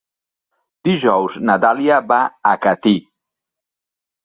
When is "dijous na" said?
0.89-1.59